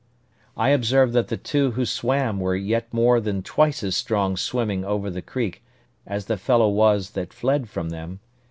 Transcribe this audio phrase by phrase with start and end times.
[0.57, 4.83] I observed that the two who swam were yet more than twice as strong swimming
[4.83, 5.63] over the creek
[6.07, 8.19] as the fellow was that fled from them.